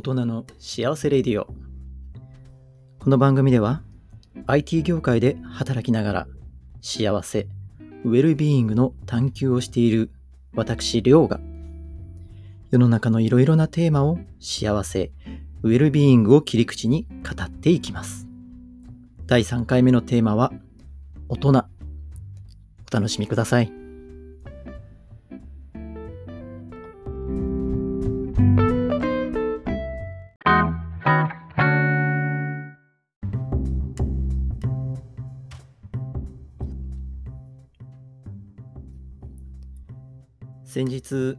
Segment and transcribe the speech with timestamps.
[0.00, 1.44] 大人の幸せレディオ。
[3.00, 3.82] この番組では
[4.46, 6.26] IT 業界で働きながら
[6.80, 7.48] 幸せ
[8.06, 10.10] ウェルビーイングの探求をしている
[10.54, 11.38] 私りょうが
[12.70, 15.12] 世の中のいろいろなテーマを幸せ
[15.62, 18.26] ウェルビーイングを切り口に語っていきます。
[19.26, 20.50] 第3回目のテーマは
[21.28, 21.50] 大人。
[21.50, 21.54] お
[22.90, 23.79] 楽しみください。
[40.70, 41.36] 先日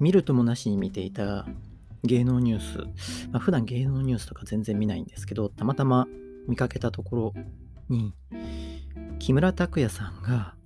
[0.00, 1.46] 見るともなしに見ていた
[2.02, 2.78] 芸能ニュース、
[3.30, 6.08] まあ、普段芸能ニュースとか全然見ないんですけどたまたま
[6.48, 7.34] 見かけたところ
[7.88, 8.12] に
[9.20, 10.56] 木村拓哉さんが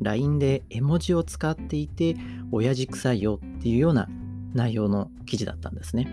[0.00, 2.16] LINE で絵文字を使っていて
[2.50, 4.08] 親父臭いよっていうような
[4.54, 6.08] 内容の記事だったんですね。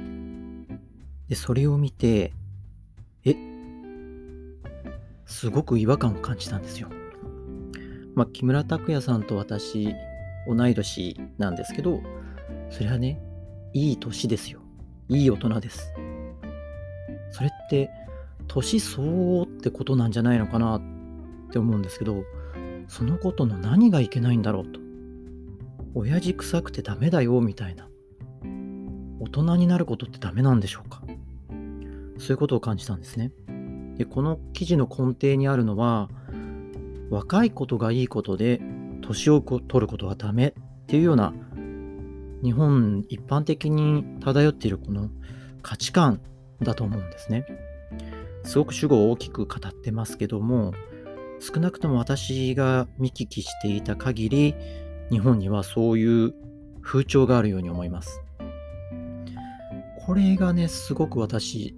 [1.29, 2.33] でそれを見て
[3.23, 3.37] え？
[5.25, 6.89] すごく違和感を感じたんですよ。
[8.15, 9.95] まあ、木村拓哉さんと私
[10.47, 12.01] 同い年なんですけど、
[12.69, 13.21] それはね、
[13.73, 14.59] いい年ですよ。
[15.09, 15.93] いい大人です。
[17.31, 17.89] それって、
[18.47, 20.81] 年相応ってことなんじゃないのかなっ
[21.51, 22.23] て思うんですけど、
[22.87, 24.79] そのことの何がいけないんだろうと。
[25.93, 27.87] 親父臭くてダメだよみたいな。
[29.19, 31.01] 大人になることってダメなんでしょうか
[32.17, 33.31] そういうことを感じたんですね。
[33.97, 36.09] で、この記事の根底にあるのは、
[37.09, 38.61] 若いことがいいことで
[39.11, 40.53] 年を取ることはダメっ
[40.87, 41.33] ていうような
[42.43, 45.09] 日本一般的に漂っているこの
[45.61, 46.21] 価値観
[46.61, 47.45] だと思うんですね。
[48.43, 50.73] すごく主語を大きく語ってますけども
[51.39, 54.55] 少なくとも私が見聞きしていた限り
[55.11, 56.33] 日本にはそういう
[56.81, 58.21] 風潮があるように思います。
[60.05, 61.75] これがねすごく私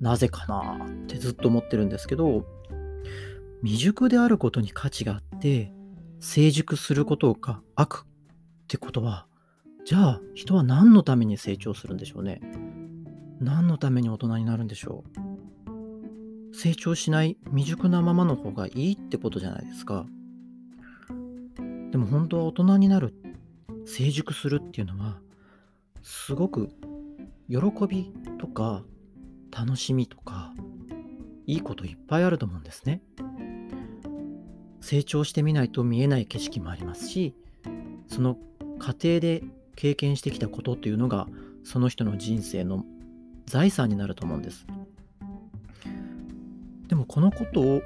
[0.00, 2.46] なぜかなってずっと思ってるんですけど
[3.62, 5.72] 未熟であることに価値があって
[6.20, 8.06] 成熟することが悪っ
[8.68, 9.26] てことは、
[9.84, 12.40] じゃあ人は何のために成長するんでしょうね？
[13.40, 15.04] 何のために大人になるんでしょ
[16.50, 16.54] う？
[16.56, 20.06] 成長しない未熟なままの方がいいってことじゃないですか。
[21.90, 23.14] でも本当は大人になる、
[23.86, 25.20] 成熟するっていうのは、
[26.02, 26.70] すごく
[27.48, 28.82] 喜びとか
[29.56, 30.52] 楽しみとか
[31.46, 33.02] いいこといっぱいあると思うんですね。
[34.80, 37.34] 成長してみないと見えない景色もありますし
[38.08, 38.36] その
[38.78, 39.42] 過程で
[39.74, 41.26] 経験してきたことというのが
[41.64, 42.84] その人の人生の
[43.46, 44.66] 財産になると思うんです。
[46.88, 47.82] でもこのことを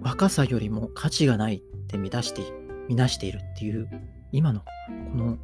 [0.00, 2.42] 若さよりも価値がないって見出して
[2.88, 3.88] 見なしているっていう
[4.32, 4.66] 今のこ
[5.16, 5.38] の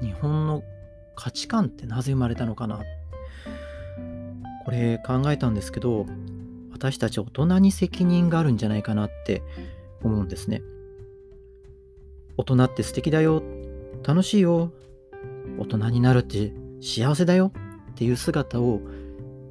[0.00, 0.62] 日本の
[1.14, 2.80] 価値観ってなぜ生まれたのかな。
[4.64, 6.06] これ考えたんですけど
[6.82, 9.44] 私たち大人に責任があるんじゃないかなって
[10.02, 10.62] 思うんですね。
[12.36, 13.40] 大人って素敵だよ。
[14.02, 14.72] 楽しいよ。
[15.58, 17.52] 大人になるって幸せだよ
[17.92, 18.80] っていう姿を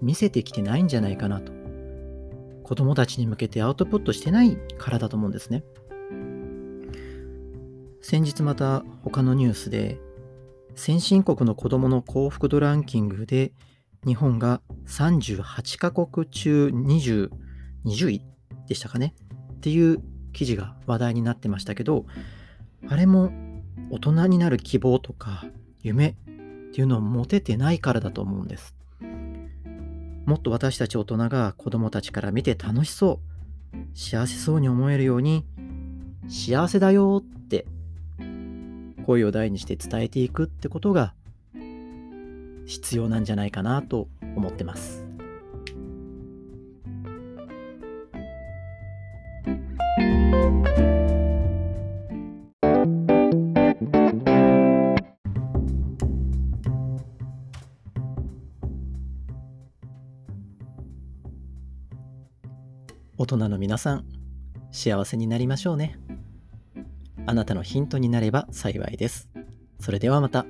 [0.02, 1.54] 見せてきてないんじゃないかなと。
[2.64, 5.64] 子供たちに向けてアウトプットしてないからだと思うんですね。
[8.02, 10.02] 先日また他のニュースで
[10.76, 13.54] 先進国の子供の幸福度ランキングで
[14.06, 17.30] 日本が38カ国中20
[17.86, 18.22] 20位
[18.68, 19.14] でしたかね？
[19.54, 20.02] っていう
[20.34, 22.06] 記事が話題になってましたけど
[22.88, 23.32] あれも
[23.90, 25.46] 大人になる希望とか
[25.82, 26.14] 夢っ
[26.74, 28.76] ていうのを持ててないからだと思うんです。
[30.26, 33.20] もっと私たち大人が子供たちから見て楽しそ
[33.74, 35.46] う幸せそうに思えるように
[36.28, 37.66] 幸せだよって
[39.06, 41.14] 声を大にして伝えていくってことが
[42.72, 45.06] 必要なんじゃないかなと思ってます。
[63.18, 64.06] 大人の皆さん、
[64.72, 66.00] 幸せになりましょうね。
[67.26, 69.30] あなたのヒントになれば幸いです。
[69.82, 70.46] それではまた。